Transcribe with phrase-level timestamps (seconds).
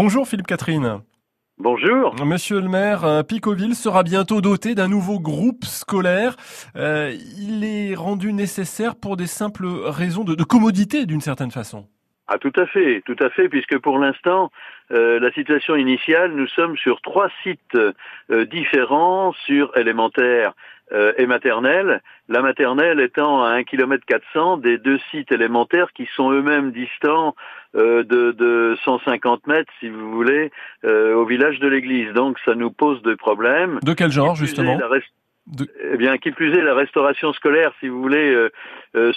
[0.00, 1.00] Bonjour Philippe Catherine.
[1.58, 2.14] Bonjour.
[2.24, 6.36] Monsieur le maire, euh, Picoville sera bientôt doté d'un nouveau groupe scolaire.
[6.76, 11.88] Euh, il est rendu nécessaire pour des simples raisons de, commodité d'une certaine façon.
[12.28, 14.50] Ah tout à fait, tout à fait, puisque pour l'instant,
[14.92, 17.76] euh, la situation initiale, nous sommes sur trois sites
[18.50, 20.52] différents sur élémentaire
[21.18, 22.00] et maternelle.
[22.28, 27.34] La maternelle étant à 1 km 400 des deux sites élémentaires qui sont eux-mêmes distants
[27.74, 30.50] euh, de, de 150 mètres, si vous voulez,
[30.84, 32.14] euh, au village de l'église.
[32.14, 33.78] Donc ça nous pose des problèmes.
[33.82, 34.78] De quel genre, justement
[35.92, 38.48] Eh bien, qui plus est, la restauration scolaire, si vous voulez, euh,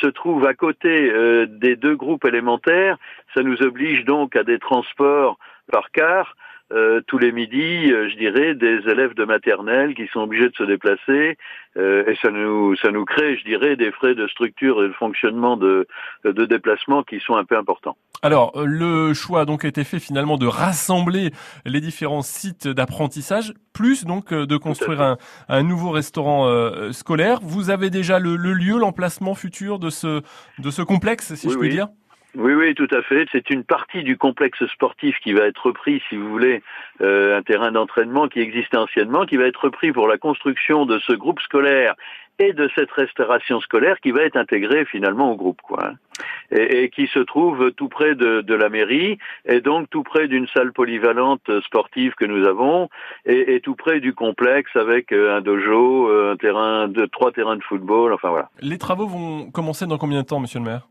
[0.00, 1.12] se trouve à côté
[1.48, 2.96] des deux groupes élémentaires.
[3.34, 5.38] Ça nous oblige donc à des transports
[5.70, 6.36] par car.
[6.70, 10.54] Euh, tous les midis, euh, je dirais, des élèves de maternelle qui sont obligés de
[10.54, 11.38] se déplacer
[11.78, 14.92] euh, et ça nous ça nous crée, je dirais, des frais de structure et de
[14.92, 15.86] fonctionnement de,
[16.24, 17.96] de déplacement qui sont un peu importants.
[18.20, 21.30] Alors, le choix a donc été fait finalement de rassembler
[21.64, 25.16] les différents sites d'apprentissage, plus donc de construire un,
[25.48, 27.38] un, nouveau restaurant scolaire.
[27.42, 30.20] Vous avez déjà le, le lieu, l'emplacement futur de ce
[30.58, 31.88] de ce complexe, si je puis dire?
[32.36, 33.26] Oui, oui, tout à fait.
[33.32, 36.62] C'est une partie du complexe sportif qui va être repris, si vous voulez,
[37.00, 40.98] euh, un terrain d'entraînement qui existait anciennement, qui va être repris pour la construction de
[40.98, 41.94] ce groupe scolaire
[42.38, 45.86] et de cette restauration scolaire qui va être intégrée finalement au groupe, quoi.
[45.86, 45.94] Hein.
[46.50, 50.28] Et, et, qui se trouve tout près de, de, la mairie, et donc tout près
[50.28, 52.88] d'une salle polyvalente sportive que nous avons,
[53.26, 57.32] et, et tout près du complexe avec euh, un dojo, euh, un terrain, de trois
[57.32, 58.50] terrains de football, enfin voilà.
[58.60, 60.88] Les travaux vont commencer dans combien de temps, Monsieur le maire?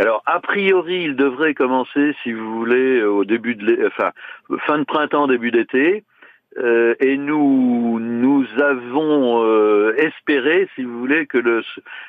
[0.00, 4.12] Alors, a priori, il devrait commencer, si vous voulez, au début de, enfin,
[4.66, 6.04] fin de printemps, début d'été.
[6.58, 11.62] Euh, et nous, nous avons euh, espéré, si vous voulez, que le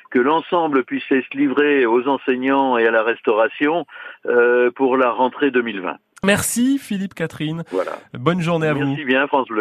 [0.10, 3.86] que l'ensemble puisse se livrer aux enseignants et à la restauration
[4.26, 5.98] euh, pour la rentrée 2020.
[6.24, 7.64] Merci Philippe Catherine.
[7.72, 7.92] Voilà.
[8.14, 8.86] Bonne journée à vous.
[8.86, 9.60] Merci bien France Bleu.